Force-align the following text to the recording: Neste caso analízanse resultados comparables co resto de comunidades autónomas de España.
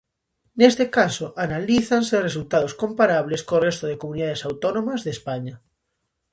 Neste 0.59 0.85
caso 0.97 1.25
analízanse 1.45 2.25
resultados 2.27 2.73
comparables 2.81 3.41
co 3.47 3.63
resto 3.67 3.85
de 3.87 3.99
comunidades 4.01 4.45
autónomas 4.49 4.99
de 5.05 5.11
España. 5.17 5.55